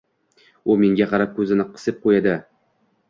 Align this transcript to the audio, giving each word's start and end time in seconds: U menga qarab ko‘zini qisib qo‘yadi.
U 0.73 0.77
menga 0.83 1.07
qarab 1.11 1.35
ko‘zini 1.35 1.67
qisib 1.77 2.03
qo‘yadi. 2.07 2.35